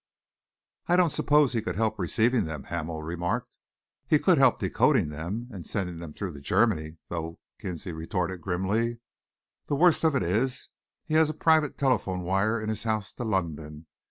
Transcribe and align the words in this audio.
"I 0.87 0.95
don't 0.95 1.11
suppose 1.11 1.53
he 1.53 1.61
could 1.61 1.75
help 1.75 1.99
receiving 1.99 2.45
them," 2.45 2.63
Hamel 2.63 3.03
remarked. 3.03 3.59
"He 4.07 4.17
could 4.17 4.39
help 4.39 4.57
decoding 4.57 5.09
them 5.09 5.47
and 5.51 5.63
sending 5.67 5.99
them 5.99 6.11
through 6.11 6.33
to 6.33 6.39
Germany, 6.41 6.97
though," 7.09 7.37
Kinsley 7.59 7.91
retorted 7.91 8.41
grimly. 8.41 8.97
"The 9.67 9.75
worst 9.75 10.03
of 10.03 10.15
it 10.15 10.23
is, 10.23 10.69
he 11.05 11.13
has 11.13 11.29
a 11.29 11.35
private 11.35 11.77
telephone 11.77 12.21
wire 12.21 12.59
in 12.59 12.69
his 12.69 12.81
house 12.81 13.13
to 13.13 13.23
London. 13.23 13.85